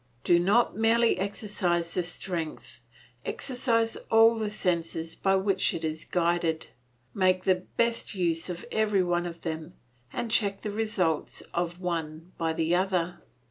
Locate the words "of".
8.49-8.65, 9.27-9.41, 11.53-11.79